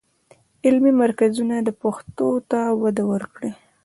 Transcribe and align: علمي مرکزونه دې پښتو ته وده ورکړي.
علمي 0.65 0.91
مرکزونه 1.03 1.55
دې 1.65 1.73
پښتو 1.81 2.27
ته 2.51 2.59
وده 2.81 3.03
ورکړي. 3.11 3.51